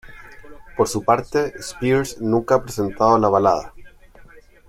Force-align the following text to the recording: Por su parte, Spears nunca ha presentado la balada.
Por 0.75 0.87
su 0.87 1.03
parte, 1.03 1.53
Spears 1.61 2.19
nunca 2.19 2.55
ha 2.55 2.63
presentado 2.63 3.19
la 3.19 3.29
balada. 3.29 3.71